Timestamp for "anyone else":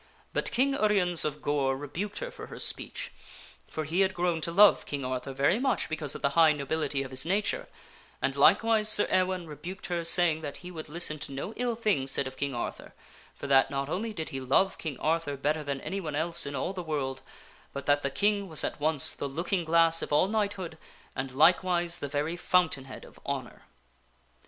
15.81-16.47